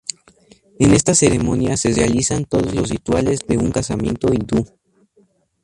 En 0.79 0.95
esta 0.95 1.13
ceremonia 1.13 1.77
se 1.77 1.93
realizan 1.93 2.45
todos 2.45 2.73
los 2.73 2.89
rituales 2.89 3.41
de 3.47 3.59
un 3.59 3.69
casamiento 3.69 4.33
hindú. 4.33 4.65